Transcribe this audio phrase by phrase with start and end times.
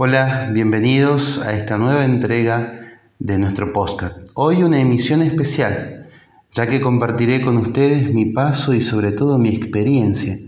[0.00, 4.16] Hola, bienvenidos a esta nueva entrega de nuestro podcast.
[4.34, 6.06] Hoy una emisión especial,
[6.52, 10.38] ya que compartiré con ustedes mi paso y sobre todo mi experiencia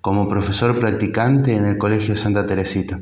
[0.00, 2.98] como profesor practicante en el Colegio Santa Teresita.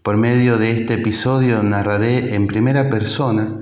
[0.00, 3.58] Por medio de este episodio narraré en primera persona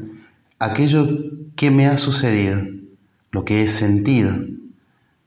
[0.59, 1.09] aquello
[1.57, 2.61] que me ha sucedido,
[3.31, 4.37] lo que he sentido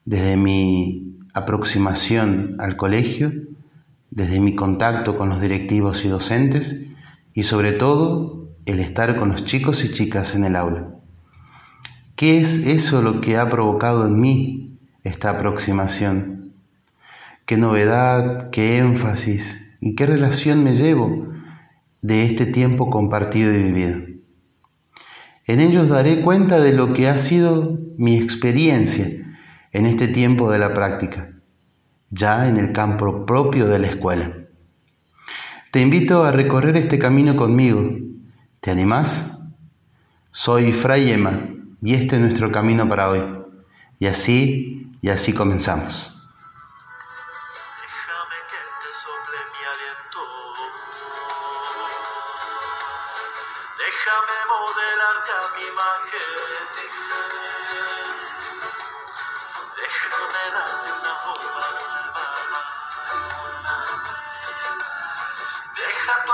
[0.05, 3.31] desde mi aproximación al colegio,
[4.15, 6.85] desde mi contacto con los directivos y docentes
[7.33, 10.89] y sobre todo el estar con los chicos y chicas en el aula.
[12.15, 16.53] ¿Qué es eso lo que ha provocado en mí esta aproximación?
[17.47, 21.29] ¿Qué novedad, qué énfasis y qué relación me llevo
[22.03, 23.99] de este tiempo compartido y vivido?
[25.47, 29.07] En ellos daré cuenta de lo que ha sido mi experiencia
[29.71, 31.32] en este tiempo de la práctica,
[32.13, 34.31] ya en el campo propio de la escuela.
[35.71, 37.89] Te invito a recorrer este camino conmigo.
[38.59, 39.39] ¿Te animás?
[40.31, 41.39] Soy Fray Emma
[41.81, 43.23] y este es nuestro camino para hoy.
[43.97, 46.12] Y así, y así comenzamos.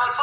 [0.10, 0.16] Yo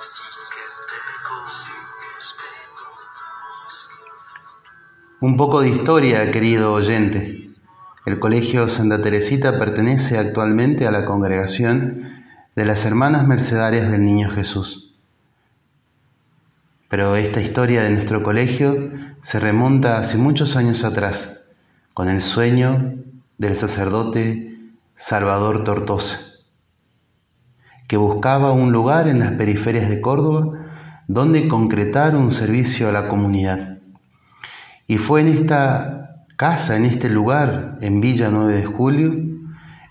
[0.00, 0.96] sin que te.
[5.20, 7.46] Un poco de historia, querido oyente.
[8.06, 12.10] El Colegio Santa Teresita pertenece actualmente a la congregación
[12.56, 14.94] de las Hermanas Mercedarias del Niño Jesús.
[16.88, 21.44] Pero esta historia de nuestro colegio se remonta hace muchos años atrás,
[21.92, 23.01] con el sueño
[23.42, 24.56] del sacerdote
[24.94, 26.20] Salvador Tortosa,
[27.88, 30.68] que buscaba un lugar en las periferias de Córdoba
[31.08, 33.78] donde concretar un servicio a la comunidad.
[34.86, 39.12] Y fue en esta casa, en este lugar, en Villa 9 de Julio,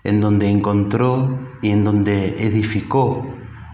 [0.02, 3.26] en donde encontró y en donde edificó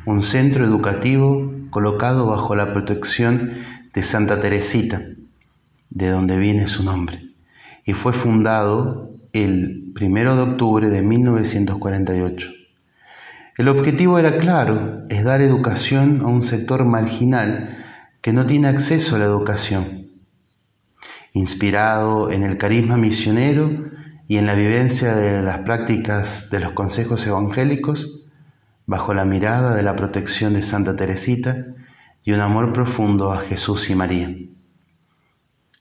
[0.07, 3.53] un centro educativo colocado bajo la protección
[3.95, 5.03] de Santa Teresita,
[5.91, 7.31] de donde viene su nombre,
[7.85, 12.51] y fue fundado el 1 de octubre de 1948.
[13.57, 17.77] El objetivo era claro, es dar educación a un sector marginal
[18.21, 20.09] que no tiene acceso a la educación
[21.33, 23.71] inspirado en el carisma misionero
[24.27, 28.23] y en la vivencia de las prácticas de los consejos evangélicos,
[28.87, 31.67] bajo la mirada de la protección de Santa Teresita
[32.25, 34.35] y un amor profundo a Jesús y María.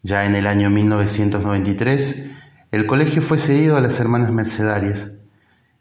[0.04, 2.30] Ya en el año 1993,
[2.72, 5.14] el colegio fue cedido a las hermanas mercedarias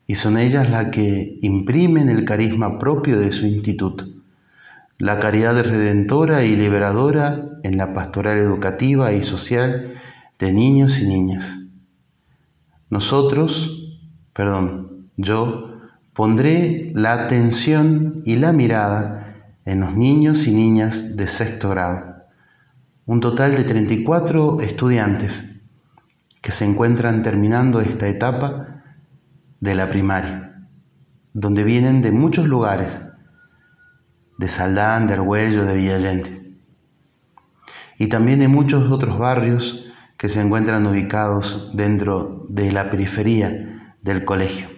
[0.06, 4.06] y son ellas las que imprimen el carisma propio de su instituto,
[4.98, 9.94] la caridad redentora y liberadora en la pastoral educativa y social
[10.38, 11.58] de niños y niñas.
[12.88, 13.98] Nosotros,
[14.32, 15.80] perdón, yo
[16.12, 22.22] pondré la atención y la mirada en los niños y niñas de sexto grado,
[23.06, 25.56] un total de 34 estudiantes
[26.47, 28.84] que se encuentran terminando esta etapa
[29.59, 30.69] de la primaria,
[31.33, 33.01] donde vienen de muchos lugares,
[34.39, 36.57] de Saldán, de Argüello, de Villallente
[37.98, 44.25] y también de muchos otros barrios que se encuentran ubicados dentro de la periferia del
[44.25, 44.69] colegio.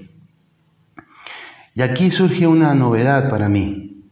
[1.74, 4.08] Y aquí surge una novedad para mí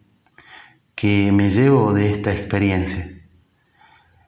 [0.94, 3.09] que me llevo de esta experiencia,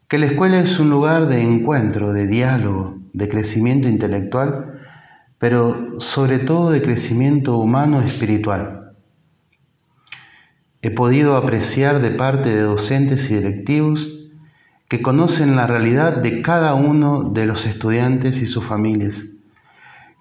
[0.09, 4.81] que la escuela es un lugar de encuentro, de diálogo, de crecimiento intelectual,
[5.39, 8.93] pero sobre todo de crecimiento humano espiritual.
[10.83, 14.09] He podido apreciar de parte de docentes y directivos
[14.89, 19.27] que conocen la realidad de cada uno de los estudiantes y sus familias,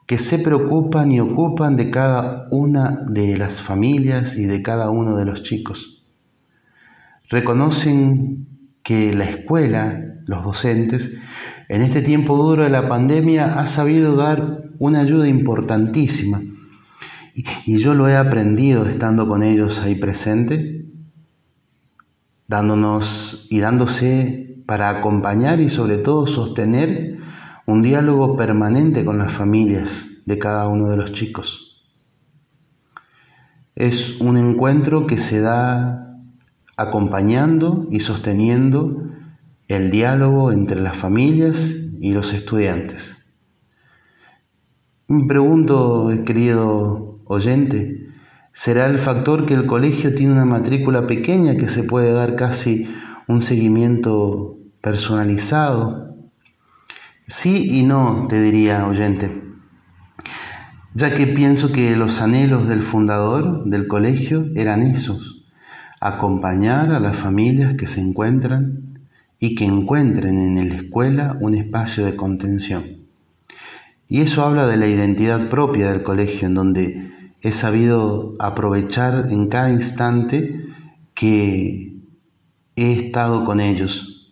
[0.05, 5.15] que se preocupan y ocupan de cada una de las familias y de cada uno
[5.15, 6.03] de los chicos.
[7.29, 8.47] Reconocen
[8.83, 11.13] que la escuela, los docentes,
[11.69, 16.41] en este tiempo duro de la pandemia ha sabido dar una ayuda importantísima
[17.65, 20.85] Y, yo lo he aprendido estando con ellos ahí presente,
[22.47, 27.17] dándonos y dándose para acompañar y sobre todo sostener
[27.67, 31.83] un diálogo permanente con las familias de cada uno de los chicos.
[33.75, 36.17] Es un encuentro que se da
[36.75, 39.03] acompañando y sosteniendo
[39.67, 43.17] el diálogo entre las familias y los estudiantes.
[45.07, 48.09] Me pregunto, querido oyente,
[48.51, 52.89] ¿será el factor que el colegio tiene una matrícula pequeña que se puede dar casi
[53.27, 56.13] un seguimiento personalizado?
[57.25, 59.43] Sí y no, te diría, oyente,
[60.93, 65.45] ya que pienso que los anhelos del fundador del colegio eran esos,
[65.99, 68.86] acompañar a las familias que se encuentran
[69.39, 73.07] y que encuentren en la escuela un espacio de contención.
[74.07, 77.11] Y eso habla de la identidad propia del colegio, en donde
[77.41, 80.65] he sabido aprovechar en cada instante
[81.13, 81.97] que
[82.75, 84.31] he estado con ellos.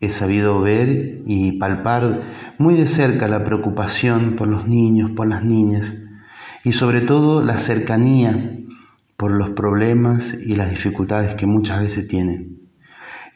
[0.00, 2.22] He sabido ver y palpar
[2.56, 5.96] muy de cerca la preocupación por los niños, por las niñas,
[6.64, 8.58] y sobre todo la cercanía
[9.16, 12.57] por los problemas y las dificultades que muchas veces tienen.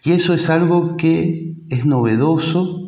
[0.04, 2.82] Y eso es algo que es novedoso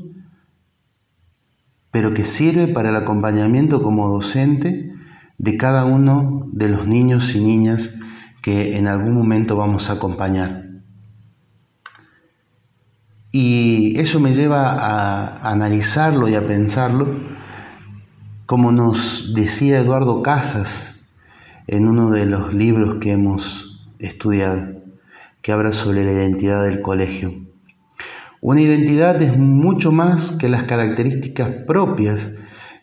[1.94, 4.92] pero que sirve para el acompañamiento como docente
[5.38, 7.94] de cada uno de los niños y niñas
[8.42, 10.70] que en algún momento vamos a acompañar.
[13.30, 17.16] Y eso me lleva a analizarlo y a pensarlo,
[18.44, 21.06] como nos decía Eduardo Casas
[21.68, 24.82] en uno de los libros que hemos estudiado,
[25.44, 27.34] que habla sobre la identidad del colegio.
[28.40, 32.32] Una identidad es mucho más que las características propias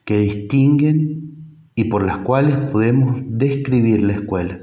[0.05, 4.59] que distinguen y por las cuales podemos describir la escuela.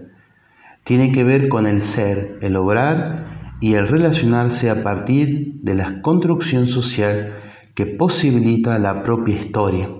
[0.85, 6.01] Tiene que ver con el ser, el obrar y el relacionarse a partir de la
[6.01, 7.33] construcción social
[7.75, 9.91] que posibilita la propia historia.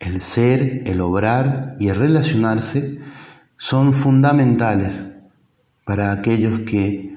[0.00, 2.98] El ser, el obrar y el relacionarse
[3.56, 5.04] son fundamentales
[5.90, 7.16] para aquellos que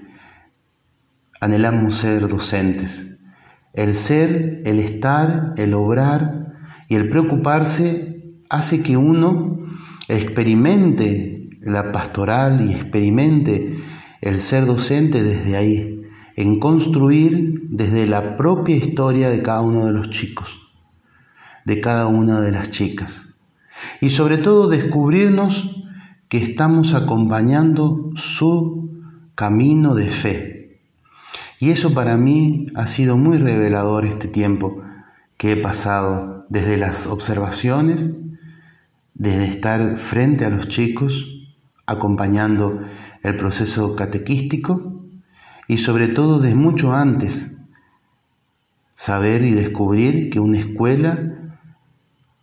[1.40, 3.20] anhelamos ser docentes.
[3.72, 6.56] El ser, el estar, el obrar
[6.90, 9.60] y el preocuparse hace que uno
[10.08, 13.78] experimente la pastoral y experimente
[14.22, 16.02] el ser docente desde ahí,
[16.36, 20.60] en construir desde la propia historia de cada uno de los chicos,
[21.64, 23.36] de cada una de las chicas.
[24.02, 25.83] Y sobre todo descubrirnos
[26.34, 28.90] que estamos acompañando su
[29.36, 30.80] camino de fe.
[31.60, 34.82] Y eso para mí ha sido muy revelador este tiempo
[35.38, 38.10] que he pasado desde las observaciones,
[39.14, 41.28] desde estar frente a los chicos,
[41.86, 42.82] acompañando
[43.22, 45.04] el proceso catequístico
[45.68, 47.58] y sobre todo desde mucho antes,
[48.96, 51.28] saber y descubrir que una escuela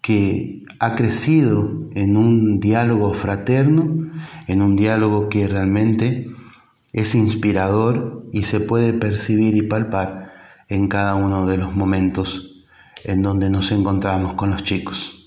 [0.01, 4.11] que ha crecido en un diálogo fraterno,
[4.47, 6.31] en un diálogo que realmente
[6.95, 10.33] es inspirador y se puede percibir y palpar
[10.69, 12.65] en cada uno de los momentos
[13.05, 15.20] en donde nos encontramos con los chicos.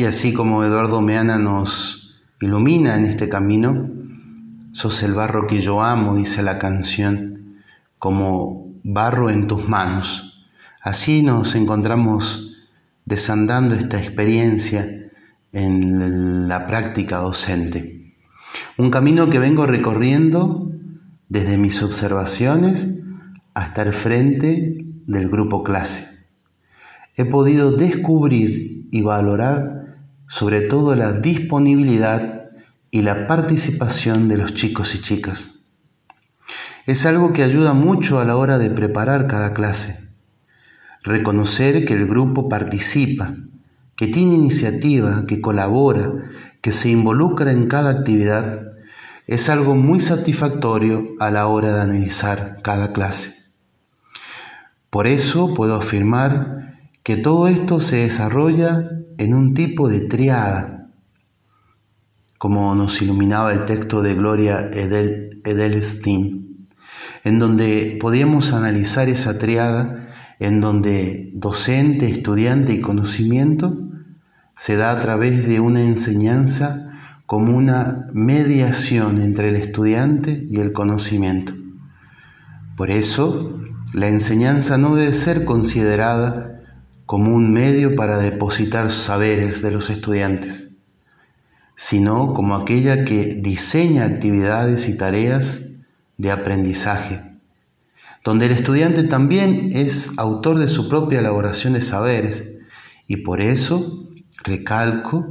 [0.00, 3.90] Y así como Eduardo Meana nos ilumina en este camino,
[4.72, 7.60] sos el barro que yo amo, dice la canción,
[7.98, 10.48] como barro en tus manos.
[10.80, 12.56] Así nos encontramos
[13.04, 15.10] desandando esta experiencia
[15.52, 18.14] en la práctica docente.
[18.78, 20.72] Un camino que vengo recorriendo
[21.28, 22.88] desde mis observaciones
[23.52, 26.08] hasta el frente del grupo clase.
[27.18, 29.79] He podido descubrir y valorar
[30.30, 32.50] sobre todo la disponibilidad
[32.92, 35.66] y la participación de los chicos y chicas.
[36.86, 40.08] Es algo que ayuda mucho a la hora de preparar cada clase,
[41.02, 43.34] reconocer que el grupo participa,
[43.96, 46.12] que tiene iniciativa, que colabora,
[46.60, 48.70] que se involucra en cada actividad,
[49.26, 53.34] es algo muy satisfactorio a la hora de analizar cada clase.
[54.90, 60.88] Por eso puedo afirmar que todo esto se desarrolla en un tipo de triada,
[62.38, 66.68] como nos iluminaba el texto de Gloria Edel, Edelstein,
[67.24, 70.08] en donde podíamos analizar esa triada,
[70.38, 73.78] en donde docente, estudiante y conocimiento
[74.56, 76.90] se da a través de una enseñanza
[77.26, 81.52] como una mediación entre el estudiante y el conocimiento.
[82.74, 83.60] Por eso,
[83.92, 86.59] la enseñanza no debe ser considerada
[87.10, 90.76] como un medio para depositar saberes de los estudiantes,
[91.74, 95.62] sino como aquella que diseña actividades y tareas
[96.18, 97.20] de aprendizaje,
[98.22, 102.44] donde el estudiante también es autor de su propia elaboración de saberes
[103.08, 104.08] y por eso
[104.44, 105.26] recalco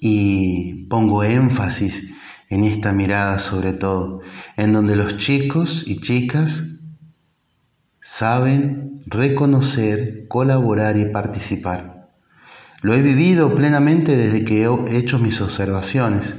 [0.00, 2.10] y pongo énfasis
[2.48, 4.22] en esta mirada sobre todo,
[4.56, 6.64] en donde los chicos y chicas
[8.00, 12.08] saben reconocer, colaborar y participar.
[12.82, 16.36] Lo he vivido plenamente desde que he hecho mis observaciones.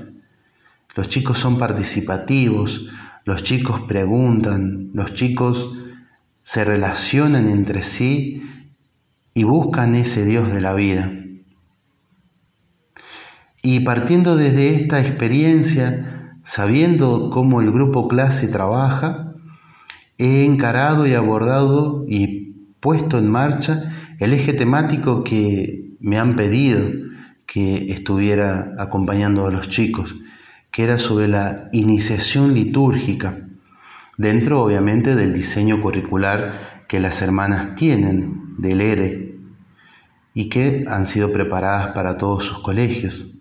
[0.95, 2.87] Los chicos son participativos,
[3.25, 5.75] los chicos preguntan, los chicos
[6.41, 8.43] se relacionan entre sí
[9.33, 11.11] y buscan ese Dios de la vida.
[13.63, 19.33] Y partiendo desde esta experiencia, sabiendo cómo el grupo clase trabaja,
[20.19, 22.54] he encarado y abordado y
[22.85, 26.87] puesto en marcha el eje temático que me han pedido
[27.47, 30.15] que estuviera acompañando a los chicos,
[30.69, 33.39] que era sobre la iniciación litúrgica,
[34.19, 39.39] dentro obviamente del diseño curricular que las hermanas tienen del ERE
[40.35, 43.31] y que han sido preparadas para todos sus colegios.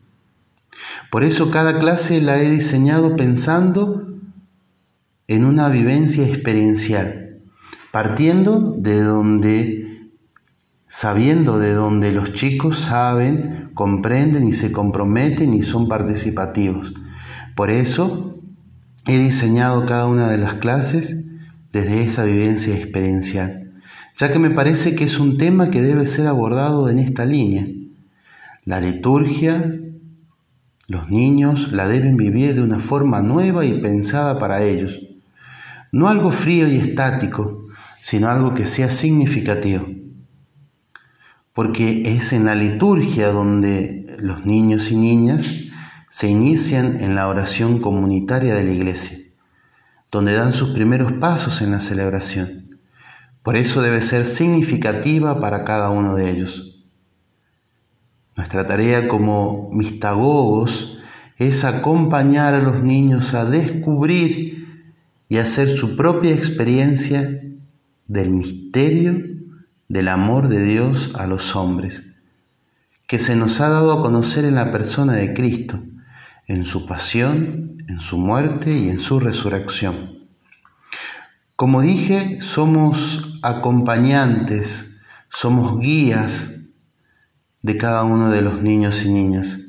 [1.10, 4.08] Por eso cada clase la he diseñado pensando
[5.28, 7.23] en una vivencia experiencial,
[7.94, 10.08] partiendo de donde,
[10.88, 16.92] sabiendo de donde los chicos saben, comprenden y se comprometen y son participativos.
[17.54, 18.40] Por eso
[19.06, 21.18] he diseñado cada una de las clases
[21.70, 23.70] desde esa vivencia experiencial,
[24.16, 27.64] ya que me parece que es un tema que debe ser abordado en esta línea.
[28.64, 29.72] La liturgia
[30.88, 34.98] los niños la deben vivir de una forma nueva y pensada para ellos.
[35.92, 37.63] No algo frío y estático,
[38.04, 39.86] sino algo que sea significativo.
[41.54, 45.50] Porque es en la liturgia donde los niños y niñas
[46.10, 49.16] se inician en la oración comunitaria de la iglesia,
[50.10, 52.78] donde dan sus primeros pasos en la celebración.
[53.42, 56.84] Por eso debe ser significativa para cada uno de ellos.
[58.36, 60.98] Nuestra tarea como mistagogos
[61.38, 64.92] es acompañar a los niños a descubrir
[65.26, 67.40] y hacer su propia experiencia
[68.06, 69.34] del misterio
[69.88, 72.04] del amor de Dios a los hombres,
[73.06, 75.82] que se nos ha dado a conocer en la persona de Cristo,
[76.46, 80.18] en su pasión, en su muerte y en su resurrección.
[81.56, 86.50] Como dije, somos acompañantes, somos guías
[87.62, 89.60] de cada uno de los niños y niñas.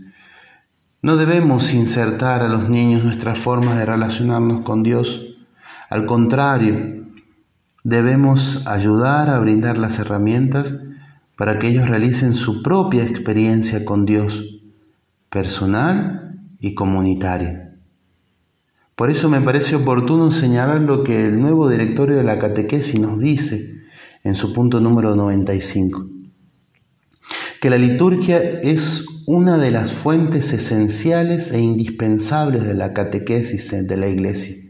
[1.01, 5.37] No debemos insertar a los niños nuestras formas de relacionarnos con Dios.
[5.89, 7.04] Al contrario,
[7.85, 10.75] debemos ayudar a brindar las herramientas
[11.37, 14.43] para que ellos realicen su propia experiencia con Dios,
[15.29, 17.75] personal y comunitaria.
[18.95, 23.19] Por eso me parece oportuno señalar lo que el nuevo directorio de la catequesis nos
[23.19, 23.83] dice
[24.23, 26.07] en su punto número 95
[27.61, 33.97] que la liturgia es una de las fuentes esenciales e indispensables de la catequesis de
[33.97, 34.64] la iglesia.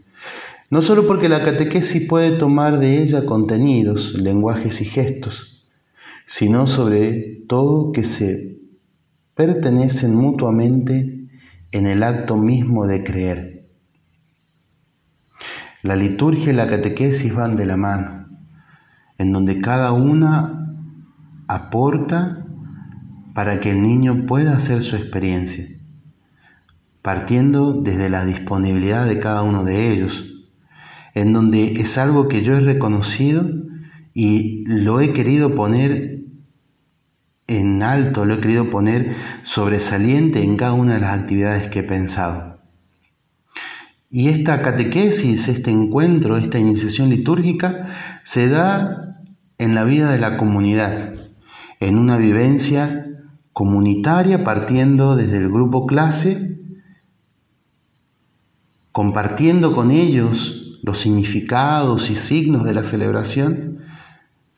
[0.68, 5.64] No solo porque la catequesis puede tomar de ella contenidos, lenguajes y gestos,
[6.26, 8.58] sino sobre todo que se
[9.34, 11.28] pertenecen mutuamente
[11.70, 13.68] en el acto mismo de creer.
[15.82, 18.26] La liturgia y la catequesis van de la mano,
[19.18, 20.74] en donde cada una
[21.46, 22.44] aporta
[23.34, 25.68] para que el niño pueda hacer su experiencia,
[27.02, 30.25] partiendo desde la disponibilidad de cada uno de ellos,
[31.16, 33.48] en donde es algo que yo he reconocido
[34.12, 36.20] y lo he querido poner
[37.46, 41.82] en alto, lo he querido poner sobresaliente en cada una de las actividades que he
[41.84, 42.58] pensado.
[44.10, 47.88] Y esta catequesis, este encuentro, esta iniciación litúrgica,
[48.22, 49.22] se da
[49.56, 51.14] en la vida de la comunidad,
[51.80, 53.06] en una vivencia
[53.54, 56.60] comunitaria partiendo desde el grupo clase,
[58.92, 63.80] compartiendo con ellos los significados y signos de la celebración,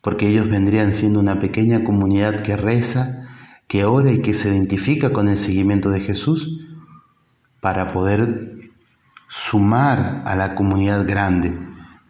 [0.03, 3.27] porque ellos vendrían siendo una pequeña comunidad que reza,
[3.67, 6.67] que ora y que se identifica con el seguimiento de Jesús,
[7.61, 8.71] para poder
[9.31, 11.59] sumar a la comunidad grande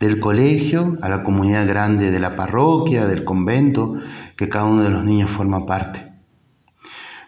[0.01, 3.95] del colegio, a la comunidad grande de la parroquia, del convento,
[4.37, 6.13] que cada uno de los niños forma parte.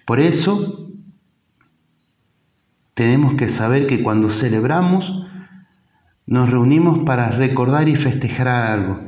[0.05, 0.89] Por eso,
[2.95, 5.30] tenemos que saber que cuando celebramos,
[6.31, 9.01] nos reunimos para recordar y festejar algo,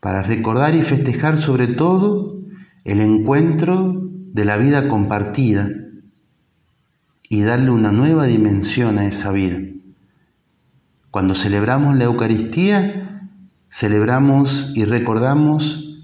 [0.00, 2.38] para recordar y festejar sobre todo
[2.84, 5.68] el encuentro de la vida compartida
[7.28, 9.58] y darle una nueva dimensión a esa vida.
[11.10, 13.28] Cuando celebramos la Eucaristía,
[13.68, 16.00] celebramos y recordamos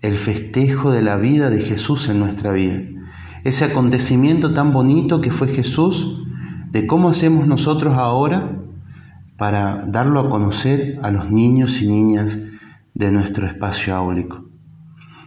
[0.00, 2.80] el festejo de la vida de Jesús en nuestra vida.
[3.42, 6.20] Ese acontecimiento tan bonito que fue Jesús,
[6.70, 8.61] de cómo hacemos nosotros ahora
[9.36, 12.38] para darlo a conocer a los niños y niñas
[12.94, 14.44] de nuestro espacio áulico.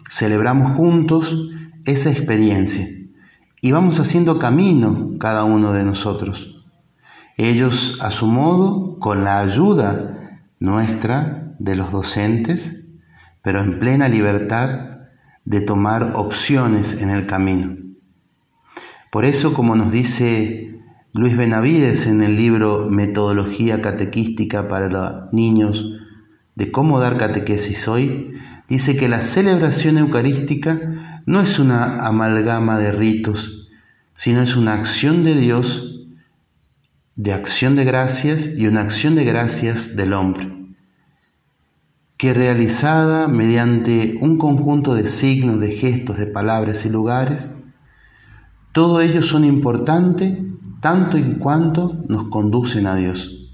[0.09, 1.49] Celebramos juntos
[1.85, 2.87] esa experiencia
[3.61, 6.63] y vamos haciendo camino cada uno de nosotros.
[7.37, 12.85] Ellos a su modo, con la ayuda nuestra de los docentes,
[13.41, 14.99] pero en plena libertad
[15.43, 17.75] de tomar opciones en el camino.
[19.11, 20.79] Por eso, como nos dice
[21.17, 25.85] Luis Benavides en el libro Metodología Catequística para Niños
[26.55, 28.33] de cómo dar catequesis hoy,
[28.67, 33.69] dice que la celebración eucarística no es una amalgama de ritos,
[34.11, 36.05] sino es una acción de Dios
[37.15, 40.53] de acción de gracias y una acción de gracias del hombre,
[42.17, 47.47] que realizada mediante un conjunto de signos, de gestos, de palabras y lugares,
[48.73, 50.39] todo ellos son importantes
[50.85, 53.49] tanto en cuanto nos conducen a Dios.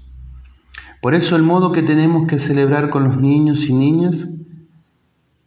[1.00, 4.28] Por eso el modo que tenemos que celebrar con los niños y niñas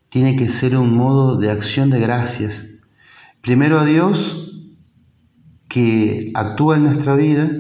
[0.10, 2.65] tiene que ser un modo de acción de gracias.
[3.41, 4.52] Primero a Dios,
[5.67, 7.52] que actúa en nuestra vida,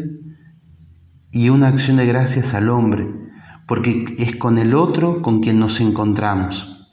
[1.29, 3.07] y una acción de gracias al hombre,
[3.67, 6.87] porque es con el otro con quien nos encontramos,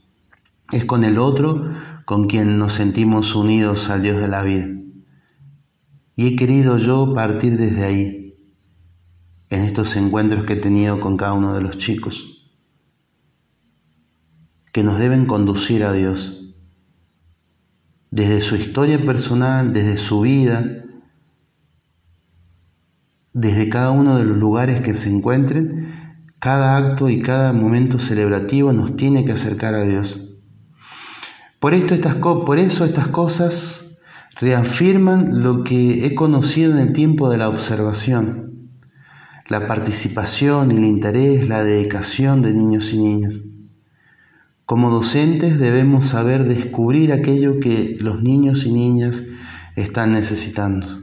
[0.70, 1.64] es con el otro
[2.04, 4.81] con quien nos sentimos unidos al Dios de la vida.
[6.22, 8.36] Y he querido yo partir desde ahí,
[9.50, 12.48] en estos encuentros que he tenido con cada uno de los chicos,
[14.70, 16.54] que nos deben conducir a Dios,
[18.12, 20.84] desde su historia personal, desde su vida,
[23.32, 25.92] desde cada uno de los lugares que se encuentren,
[26.38, 30.20] cada acto y cada momento celebrativo nos tiene que acercar a Dios.
[31.58, 33.91] Por, esto, estas, por eso estas cosas
[34.36, 38.70] reafirman lo que he conocido en el tiempo de la observación,
[39.48, 43.40] la participación, el interés, la dedicación de niños y niñas.
[44.64, 49.24] Como docentes debemos saber descubrir aquello que los niños y niñas
[49.76, 51.02] están necesitando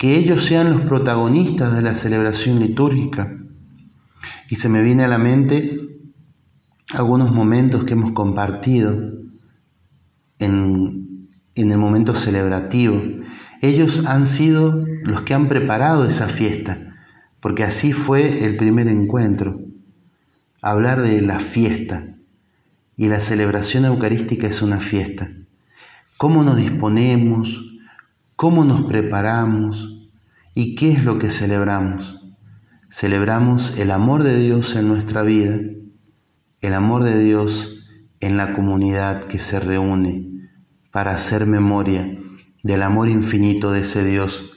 [0.00, 3.36] que ellos sean los protagonistas de la celebración litúrgica.
[4.48, 5.78] Y se me viene a la mente
[6.94, 8.98] algunos momentos que hemos compartido
[10.38, 10.99] en,
[11.60, 13.02] en el momento celebrativo.
[13.60, 16.96] Ellos han sido los que han preparado esa fiesta,
[17.40, 19.60] porque así fue el primer encuentro,
[20.62, 22.06] hablar de la fiesta.
[22.96, 25.30] Y la celebración eucarística es una fiesta.
[26.18, 27.78] ¿Cómo nos disponemos?
[28.36, 30.10] ¿Cómo nos preparamos?
[30.54, 32.18] ¿Y qué es lo que celebramos?
[32.90, 35.58] Celebramos el amor de Dios en nuestra vida,
[36.60, 37.86] el amor de Dios
[38.20, 40.30] en la comunidad que se reúne
[40.90, 42.18] para hacer memoria
[42.62, 44.50] del amor infinito de ese Dios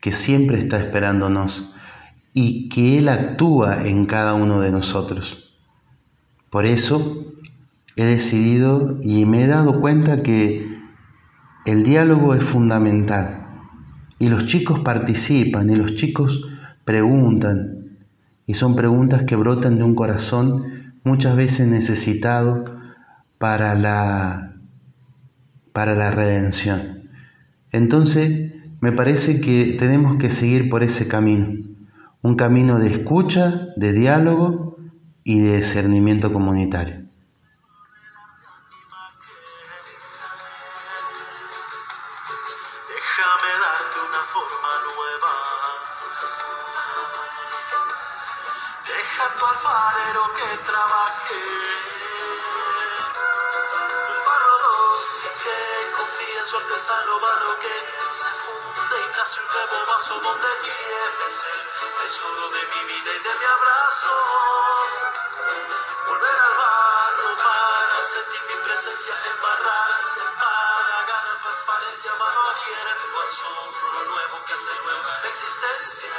[0.00, 1.72] que siempre está esperándonos
[2.32, 5.52] y que Él actúa en cada uno de nosotros.
[6.50, 7.24] Por eso
[7.96, 10.76] he decidido y me he dado cuenta que
[11.64, 13.46] el diálogo es fundamental.
[14.18, 16.46] Y los chicos participan y los chicos
[16.84, 17.98] preguntan.
[18.46, 22.64] Y son preguntas que brotan de un corazón muchas veces necesitado
[23.38, 24.55] para la,
[25.76, 27.10] para la redención.
[27.70, 31.48] Entonces, me parece que tenemos que seguir por ese camino.
[32.22, 34.78] Un camino de escucha, de diálogo
[35.22, 37.05] y de discernimiento comunitario.
[60.20, 61.60] Donde lleves el
[62.00, 64.14] tesoro de mi vida y de mi abrazo.
[66.06, 73.98] Volver al barro para sentir mi presencia, embarrarse para ganar transparencia, mano abierta al asombro
[74.06, 76.14] nuevo que hace nueva la existencia.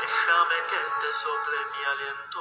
[0.00, 2.40] Déjame que te sople mi aliento.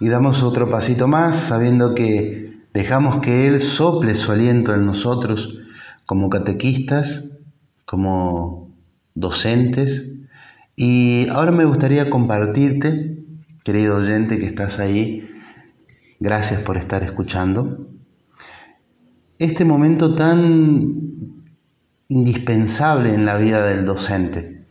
[0.00, 5.59] Y damos otro pasito más sabiendo que dejamos que Él sople su aliento en nosotros
[6.10, 7.38] como catequistas,
[7.84, 8.74] como
[9.14, 10.10] docentes.
[10.74, 13.22] Y ahora me gustaría compartirte,
[13.62, 15.30] querido oyente que estás ahí,
[16.18, 17.86] gracias por estar escuchando,
[19.38, 20.96] este momento tan
[22.08, 24.64] indispensable en la vida del docente,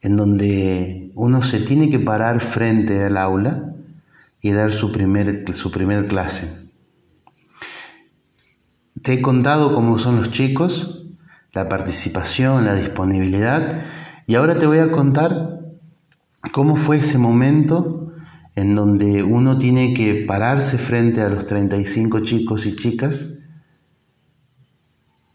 [0.00, 3.74] en donde uno se tiene que parar frente al aula
[4.40, 6.61] y dar su primer, su primer clase.
[9.02, 11.06] Te he contado cómo son los chicos,
[11.52, 13.82] la participación, la disponibilidad,
[14.26, 15.60] y ahora te voy a contar
[16.52, 18.12] cómo fue ese momento
[18.54, 23.26] en donde uno tiene que pararse frente a los 35 chicos y chicas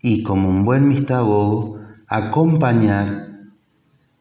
[0.01, 3.27] y como un buen mistagogo acompañar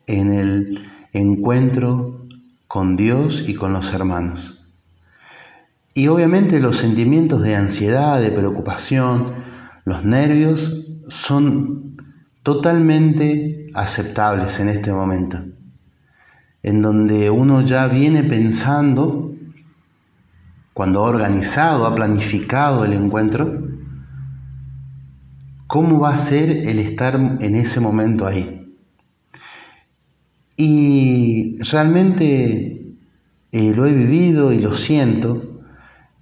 [0.06, 2.26] en el encuentro
[2.66, 4.56] con Dios y con los hermanos.
[5.96, 9.32] Y obviamente los sentimientos de ansiedad, de preocupación,
[9.87, 11.96] los nervios son
[12.42, 15.42] totalmente aceptables en este momento,
[16.62, 19.35] en donde uno ya viene pensando,
[20.74, 23.66] cuando ha organizado, ha planificado el encuentro,
[25.66, 28.70] cómo va a ser el estar en ese momento ahí.
[30.59, 32.98] Y realmente
[33.50, 35.56] eh, lo he vivido y lo siento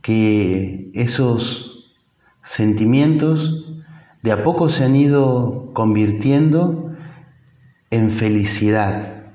[0.04, 1.94] que esos
[2.42, 3.64] sentimientos
[4.22, 6.94] de a poco se han ido convirtiendo
[7.90, 9.32] en felicidad.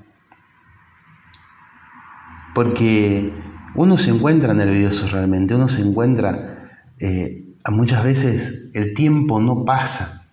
[2.54, 3.32] Porque
[3.74, 10.28] uno se encuentra nervioso realmente, uno se encuentra, eh, muchas veces el tiempo no pasa.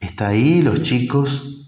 [0.00, 1.66] Está ahí, los chicos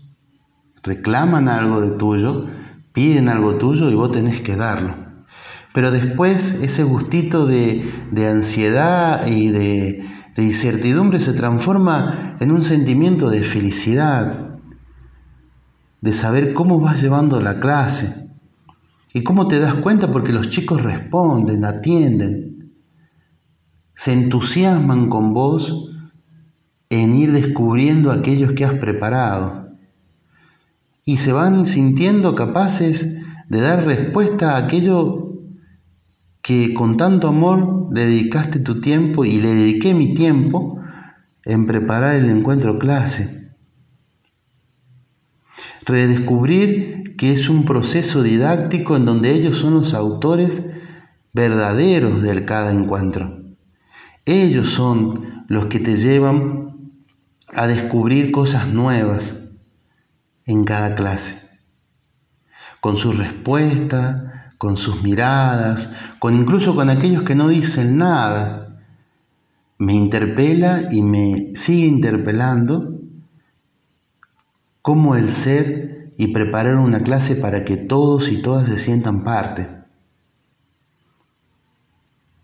[0.83, 2.49] reclaman algo de tuyo,
[2.93, 5.10] piden algo tuyo y vos tenés que darlo.
[5.73, 7.91] Pero después ese gustito de,
[8.29, 10.05] ansiedad y de,
[10.35, 14.59] de incertidumbre se transforma en un sentimiento de felicidad,
[16.01, 18.31] de saber cómo vas llevando la clase
[19.13, 22.73] y cómo te das cuenta porque los chicos responden, atienden,
[23.95, 25.91] se entusiasman con vos
[26.89, 29.69] en ir descubriendo aquellos que has preparado
[31.05, 33.17] y se van sintiendo capaces
[33.49, 35.30] de dar respuesta a aquello
[36.43, 40.81] que con tanto amor le dedicaste tu tiempo y le dediqué mi tiempo
[41.45, 43.51] en preparar el encuentro clase.
[45.85, 50.63] Redescubrir que es un proceso didáctico en donde ellos son los autores
[51.33, 53.43] verdaderos del cada encuentro.
[54.25, 56.93] Ellos son los que te llevan
[57.49, 59.37] a descubrir cosas nuevas
[60.47, 61.37] en cada clase,
[62.81, 64.30] con su respuesta,
[64.61, 68.79] con sus miradas, con incluso con aquellos que no dicen nada.
[69.79, 73.01] Me interpela y me sigue interpelando
[74.83, 79.67] cómo el ser y preparar una clase para que todos y todas se sientan parte.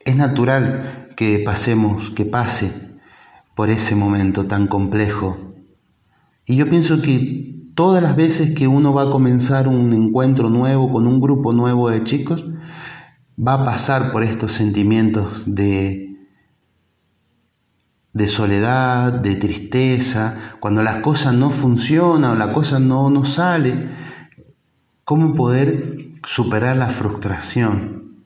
[0.01, 2.73] Es natural que pasemos, que pase
[3.55, 5.53] por ese momento tan complejo.
[6.47, 10.91] Y yo pienso que Todas las veces que uno va a comenzar un encuentro nuevo
[10.91, 12.43] con un grupo nuevo de chicos,
[13.39, 16.17] va a pasar por estos sentimientos de,
[18.15, 23.89] de soledad, de tristeza, cuando las cosas no funcionan o la cosa no nos sale,
[25.05, 28.25] cómo poder superar la frustración.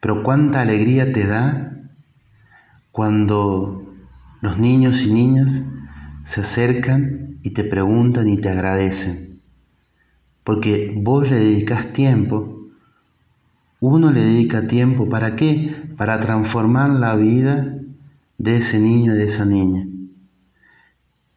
[0.00, 1.74] Pero cuánta alegría te da
[2.90, 3.86] cuando
[4.40, 5.62] los niños y niñas
[6.24, 9.40] se acercan y te preguntan y te agradecen.
[10.42, 12.66] Porque vos le dedicas tiempo,
[13.78, 15.72] uno le dedica tiempo, ¿para qué?
[15.96, 17.78] Para transformar la vida
[18.36, 19.86] de ese niño y de esa niña.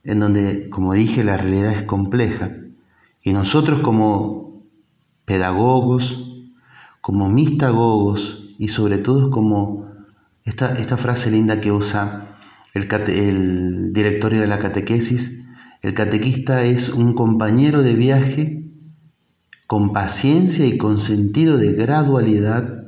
[0.03, 2.53] En donde, como dije, la realidad es compleja.
[3.21, 4.63] Y nosotros como
[5.25, 6.25] pedagogos,
[7.01, 9.91] como mistagogos y sobre todo como
[10.43, 12.35] esta, esta frase linda que usa
[12.73, 15.45] el, directorio de la catequesis,
[15.81, 18.59] el catequista es un compañero de viaje
[19.65, 22.83] con paciencia y con sentido de gradualidad,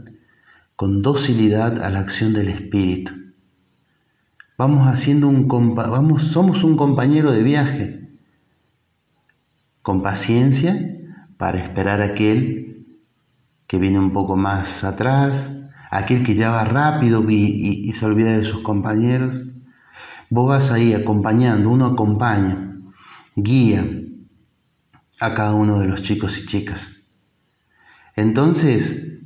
[0.76, 3.14] con docilidad a la acción del Espíritu.
[4.58, 8.10] vamos haciendo un vamos, somos un compañero de viaje,
[9.82, 10.98] con paciencia
[11.38, 12.88] para esperar a aquel
[13.68, 15.52] que viene un poco más atrás,
[15.92, 19.44] aquel que ya va rápido y, y se olvida de sus compañeros.
[20.30, 22.81] Vos vas ahí acompañando, uno acompaña,
[23.36, 23.88] guía
[25.20, 27.08] a cada uno de los chicos y chicas.
[28.16, 29.20] Entonces,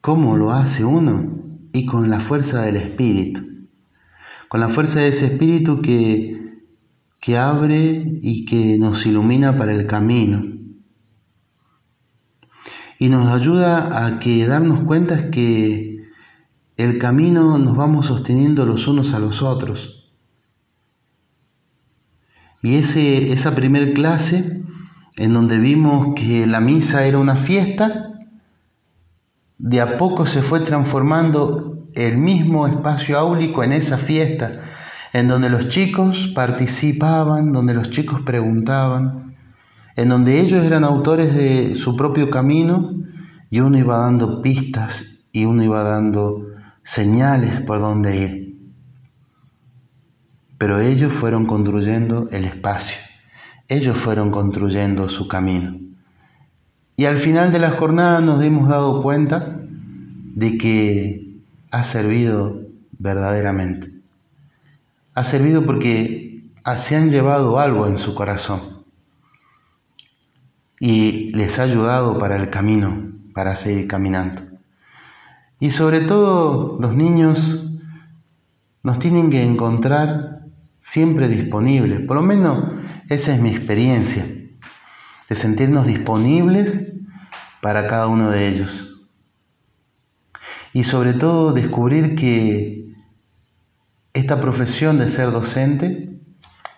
[0.00, 1.38] ¿cómo lo hace uno?
[1.72, 3.68] Y con la fuerza del Espíritu,
[4.48, 6.40] con la fuerza de ese Espíritu que
[7.20, 10.42] que abre y que nos ilumina para el camino.
[12.98, 16.08] Y nos ayuda a que darnos cuenta que
[16.76, 19.99] el camino nos vamos sosteniendo los unos a los otros.
[22.62, 24.62] Y ese, esa primer clase,
[25.16, 28.10] en donde vimos que la misa era una fiesta,
[29.58, 34.60] de a poco se fue transformando el mismo espacio áulico en esa fiesta,
[35.12, 39.36] en donde los chicos participaban, donde los chicos preguntaban,
[39.96, 42.94] en donde ellos eran autores de su propio camino
[43.50, 46.46] y uno iba dando pistas y uno iba dando
[46.82, 48.39] señales por dónde ir.
[50.60, 52.98] Pero ellos fueron construyendo el espacio,
[53.66, 55.76] ellos fueron construyendo su camino.
[56.96, 59.56] Y al final de la jornada nos hemos dado cuenta
[60.36, 61.40] de que
[61.72, 62.60] ha servido
[62.98, 64.00] verdaderamente
[65.14, 66.44] ha servido porque
[66.76, 68.84] se han llevado algo en su corazón
[70.78, 74.42] y les ha ayudado para el camino, para seguir caminando.
[75.58, 77.80] Y sobre todo los niños
[78.82, 80.39] nos tienen que encontrar
[80.80, 82.64] siempre disponibles, por lo menos
[83.08, 84.24] esa es mi experiencia,
[85.28, 86.92] de sentirnos disponibles
[87.60, 88.86] para cada uno de ellos.
[90.72, 92.94] Y sobre todo descubrir que
[94.12, 96.18] esta profesión de ser docente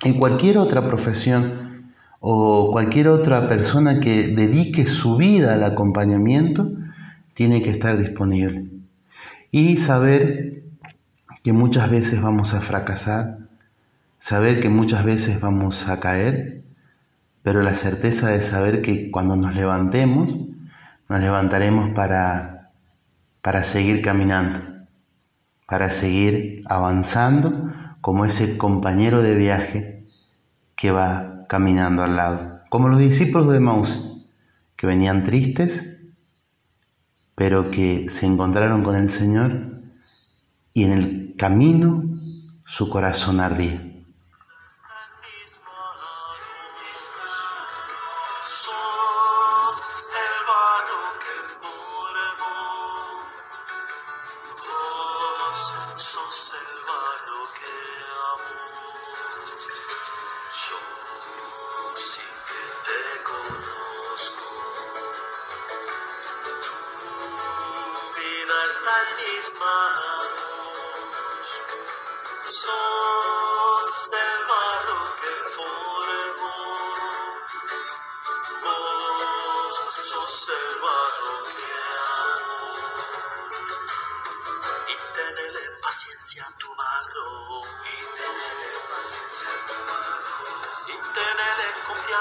[0.05, 6.73] y cualquier otra profesión o cualquier otra persona que dedique su vida al acompañamiento
[7.35, 8.71] tiene que estar disponible.
[9.51, 10.63] Y saber
[11.43, 13.42] que muchas veces vamos a fracasar,
[14.23, 16.63] saber que muchas veces vamos a caer,
[17.43, 20.31] pero la certeza de saber que cuando nos levantemos,
[21.09, 22.71] nos levantaremos para,
[23.41, 24.61] para seguir caminando
[25.67, 30.07] para seguir avanzando como ese compañero de viaje
[30.77, 32.61] que va caminando al lado.
[32.69, 34.27] Como los discípulos de Maús,
[34.77, 35.97] que venían tristes,
[37.35, 39.81] pero que se encontraron con el Señor
[40.75, 42.05] y en el camino
[42.67, 43.92] su corazón ardía.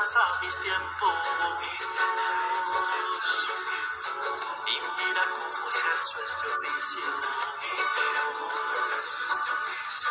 [0.02, 1.14] Confianza a mis tiempos
[4.66, 7.06] y mira cómo ejerzo este oficio
[7.62, 8.24] y mira
[9.30, 10.10] este oficio.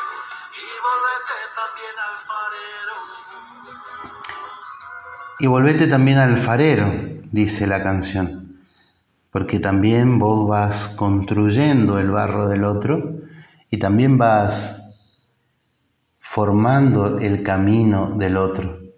[0.55, 2.97] Y volvete también al farero.
[5.41, 6.87] Y volvete también al farero
[7.33, 8.61] dice la canción.
[9.31, 13.23] Porque también vos vas construyendo el barro del otro
[13.71, 14.83] y también vas
[16.21, 18.90] formando el camino del otro.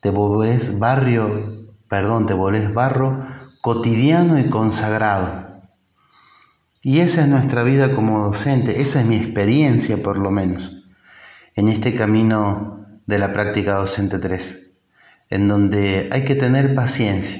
[0.00, 3.26] Te volvés barrio, perdón, te volvés barro
[3.60, 5.60] cotidiano y consagrado.
[6.82, 10.82] Y esa es nuestra vida como docente, esa es mi experiencia por lo menos,
[11.54, 14.72] en este camino de la práctica docente 3,
[15.28, 17.38] en donde hay que tener paciencia,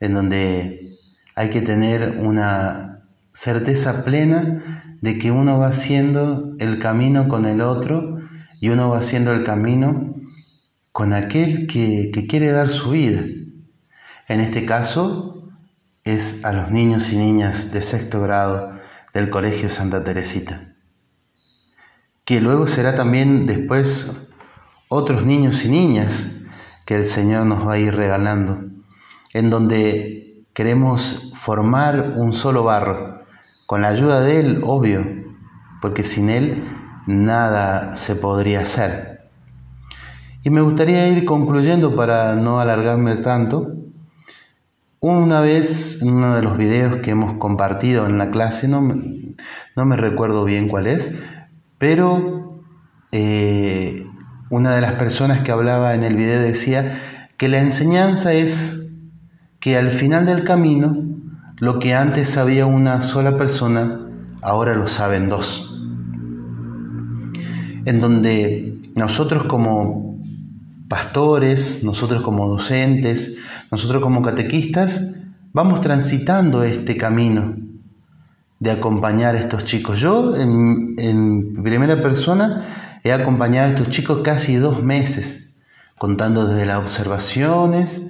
[0.00, 0.96] en donde
[1.34, 3.02] hay que tener una
[3.34, 8.20] certeza plena de que uno va haciendo el camino con el otro
[8.60, 10.14] y uno va haciendo el camino
[10.94, 13.24] con aquel que, quiere dar su vida.
[14.28, 15.48] En este caso
[16.04, 18.78] es a los niños y niñas de sexto grado
[19.12, 20.68] del Colegio Santa Teresita,
[22.24, 24.28] que luego será también después
[24.86, 26.28] otros niños y niñas
[26.86, 28.60] que el Señor nos va a ir regalando,
[29.32, 33.24] en donde queremos formar un solo barro,
[33.66, 35.04] con la ayuda de Él, obvio,
[35.82, 36.62] porque sin Él
[37.08, 39.13] nada se podría hacer.
[40.44, 43.76] Y me gustaría ir concluyendo para no alargarme tanto.
[45.00, 49.84] Una vez, en uno de los videos que hemos compartido en la clase, no, no
[49.86, 51.14] me recuerdo bien cuál es,
[51.78, 52.60] pero
[53.10, 54.06] eh,
[54.50, 57.00] una de las personas que hablaba en el video decía
[57.38, 58.92] que la enseñanza es
[59.60, 60.94] que al final del camino,
[61.56, 64.10] lo que antes sabía una sola persona,
[64.42, 65.80] ahora lo saben dos.
[67.86, 70.13] En donde nosotros como
[70.94, 73.36] pastores, nosotros como docentes,
[73.68, 75.16] nosotros como catequistas,
[75.52, 77.56] vamos transitando este camino
[78.60, 79.98] de acompañar a estos chicos.
[79.98, 85.56] Yo en, en primera persona he acompañado a estos chicos casi dos meses,
[85.98, 88.02] contando desde las observaciones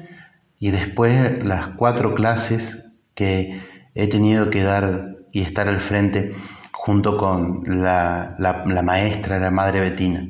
[0.58, 3.62] y después las cuatro clases que
[3.94, 6.34] he tenido que dar y estar al frente
[6.70, 10.28] junto con la, la, maestra, la madre Betina.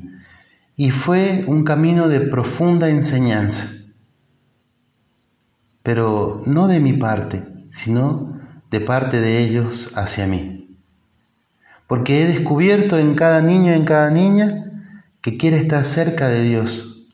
[0.77, 3.69] Y fue un camino de profunda enseñanza,
[5.83, 10.77] pero no de mi parte, sino de parte de ellos hacia mí.
[11.87, 16.43] Porque he descubierto en cada niño y en cada niña que quiere estar cerca de
[16.43, 17.07] Dios,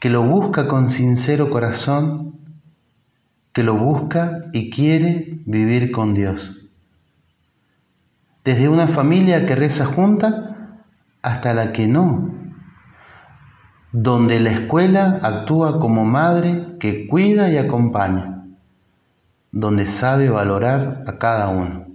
[0.00, 2.36] que lo busca con sincero corazón
[3.56, 6.68] que lo busca y quiere vivir con Dios.
[8.44, 10.82] Desde una familia que reza junta
[11.22, 12.34] hasta la que no,
[13.98, 18.44] donde la escuela actúa como madre que cuida y acompaña,
[19.52, 21.86] donde sabe valorar a cada uno.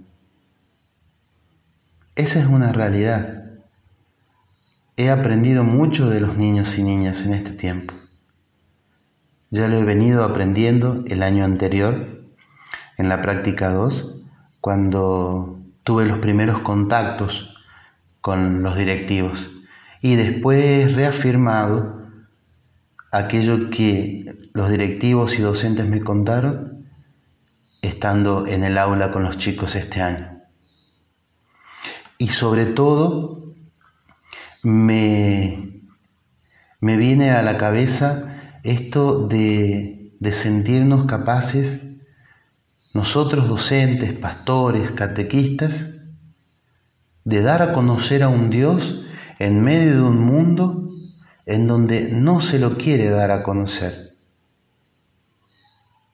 [2.16, 3.44] Esa es una realidad.
[4.96, 7.94] He aprendido mucho de los niños y niñas en este tiempo.
[9.50, 12.24] Ya lo he venido aprendiendo el año anterior,
[12.98, 14.24] en la práctica 2,
[14.60, 17.54] cuando tuve los primeros contactos
[18.20, 19.61] con los directivos.
[20.02, 22.08] Y después reafirmado
[23.12, 26.88] aquello que los directivos y docentes me contaron
[27.82, 30.42] estando en el aula con los chicos este año.
[32.18, 33.54] Y sobre todo
[34.62, 35.82] me,
[36.80, 41.86] me viene a la cabeza esto de, de sentirnos capaces,
[42.92, 45.94] nosotros docentes, pastores, catequistas,
[47.24, 49.01] de dar a conocer a un Dios
[49.42, 50.88] en medio de un mundo
[51.46, 54.14] en donde no se lo quiere dar a conocer.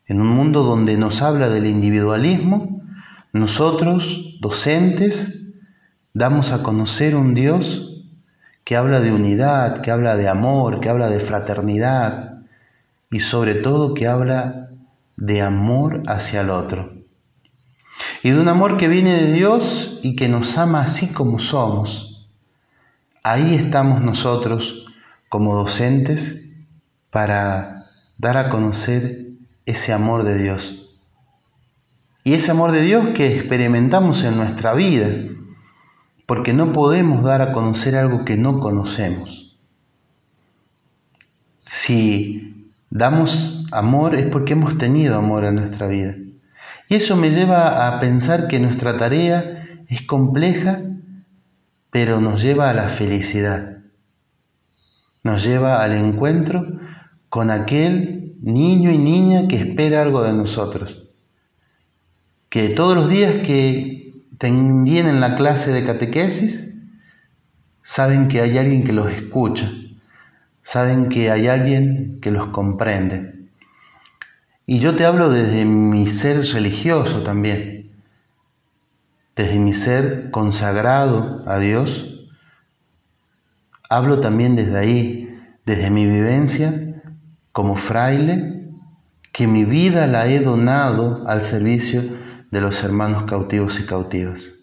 [0.06, 2.80] En un mundo donde nos habla del individualismo,
[3.34, 5.46] nosotros, docentes,
[6.14, 8.02] damos a conocer un Dios
[8.64, 12.38] que habla de unidad, que habla de amor, que habla de fraternidad,
[13.10, 14.70] y sobre todo que habla
[15.16, 16.94] de amor hacia el otro.
[18.22, 22.07] Y de un amor que viene de Dios y que nos ama así como somos.
[23.30, 24.86] Ahí estamos nosotros
[25.28, 26.50] como docentes
[27.10, 29.32] para dar a conocer
[29.66, 30.96] ese amor de Dios.
[32.24, 35.10] Y ese amor de Dios que experimentamos en nuestra vida,
[36.24, 39.58] porque no podemos dar a conocer algo que no conocemos.
[41.66, 46.14] Si damos amor es porque hemos tenido amor en nuestra vida.
[46.88, 50.80] Y eso me lleva a pensar que nuestra tarea es compleja,
[51.90, 53.78] pero nos lleva a la felicidad.
[55.22, 56.66] Nos lleva al encuentro
[57.28, 61.08] con aquel niño y niña que espera algo de nosotros.
[62.48, 63.98] Que todos los días que
[64.38, 66.68] tienen la clase de catequesis,
[67.82, 69.72] saben que hay alguien que los escucha,
[70.62, 73.48] saben que hay alguien que los comprende.
[74.66, 77.77] Y yo te hablo desde mi ser religioso también,
[79.38, 82.26] desde mi ser consagrado a Dios.
[83.88, 87.00] Hablo también desde ahí, desde mi vivencia
[87.52, 88.68] como fraile,
[89.30, 92.02] que mi vida la he donado al servicio
[92.50, 94.54] de los hermanos cautivos y cautivas.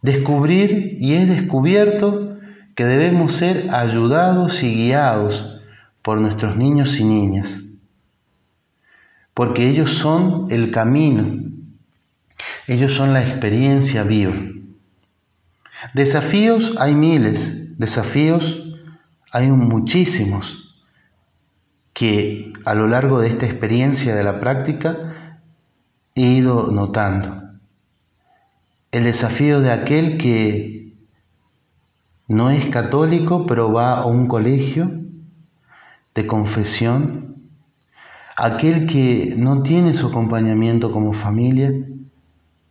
[0.00, 2.38] Descubrir y he descubierto
[2.74, 5.60] que debemos ser ayudados y guiados
[6.00, 7.64] por nuestros niños y niñas,
[9.34, 11.52] porque ellos son el camino,
[12.66, 14.34] ellos son la experiencia viva.
[15.92, 18.74] Desafíos hay miles, desafíos
[19.30, 20.76] hay muchísimos
[21.92, 25.40] que a lo largo de esta experiencia de la práctica
[26.14, 27.42] he ido notando.
[28.92, 30.94] El desafío de aquel que
[32.26, 34.90] no es católico, pero va a un colegio
[36.14, 37.36] de confesión.
[38.36, 41.72] Aquel que no tiene su acompañamiento como familia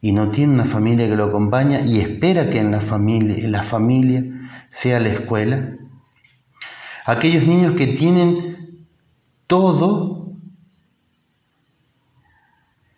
[0.03, 3.53] y no tiene una familia que lo acompaña y espera que en la familia, en
[3.53, 4.21] la familia
[4.69, 5.77] sea la escuela.
[7.05, 8.85] Aquellos niños que tienen
[9.47, 10.33] todo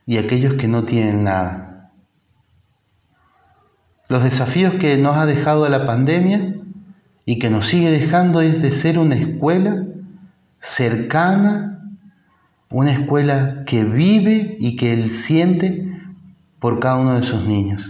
[0.08, 1.92] y aquellos que no tienen nada.
[4.08, 6.56] Los desafíos que nos ha dejado la pandemia
[7.24, 9.86] y que nos sigue dejando es de ser una escuela
[10.60, 11.88] cercana,
[12.72, 15.95] una escuela que vive y que él siente
[16.66, 17.88] por cada uno de sus niños.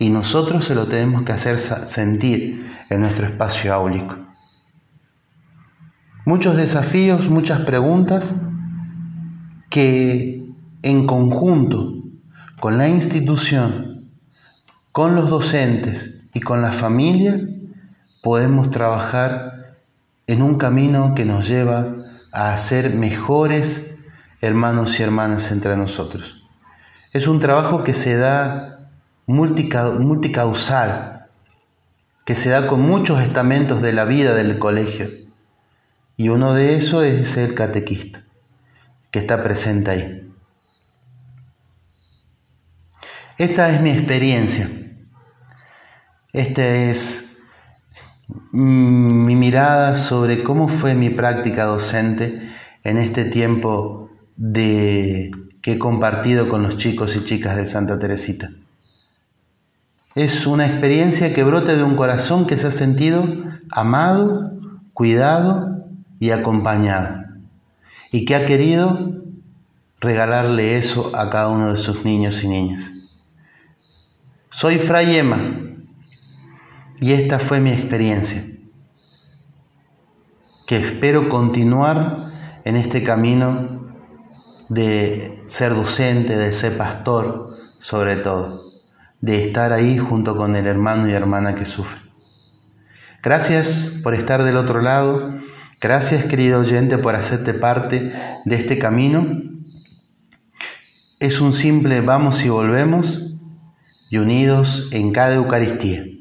[0.00, 4.16] Y nosotros se lo tenemos que hacer sentir en nuestro espacio áulico.
[6.24, 8.34] Muchos desafíos, muchas preguntas
[9.70, 10.44] que
[10.82, 12.02] en conjunto
[12.58, 14.10] con la institución,
[14.90, 17.38] con los docentes y con la familia
[18.24, 19.76] podemos trabajar
[20.26, 21.94] en un camino que nos lleva
[22.32, 23.94] a ser mejores
[24.40, 26.35] hermanos y hermanas entre nosotros.
[27.16, 28.90] Es un trabajo que se da
[29.26, 31.28] multicausal,
[32.26, 35.08] que se da con muchos estamentos de la vida del colegio.
[36.18, 38.22] Y uno de esos es el catequista,
[39.10, 40.30] que está presente ahí.
[43.38, 44.68] Esta es mi experiencia.
[46.34, 47.38] Esta es
[48.52, 52.54] mi mirada sobre cómo fue mi práctica docente
[52.84, 55.30] en este tiempo de,
[55.66, 58.52] que he compartido con los chicos y chicas de Santa Teresita.
[60.14, 63.26] Es una experiencia que brota de un corazón que se ha sentido
[63.72, 64.52] amado,
[64.92, 65.84] cuidado
[66.20, 67.24] y acompañado,
[68.12, 69.24] y que ha querido
[69.98, 72.92] regalarle eso a cada uno de sus niños y niñas.
[74.50, 75.50] Soy Fray Emma,
[77.00, 78.44] y esta fue mi experiencia,
[80.64, 83.75] que espero continuar en este camino
[84.68, 88.72] de ser docente, de ser pastor, sobre todo,
[89.20, 92.00] de estar ahí junto con el hermano y hermana que sufre.
[93.22, 95.34] Gracias por estar del otro lado,
[95.80, 98.12] gracias querido oyente por hacerte parte
[98.44, 99.26] de este camino.
[101.18, 103.34] Es un simple vamos y volvemos
[104.10, 106.15] y unidos en cada Eucaristía.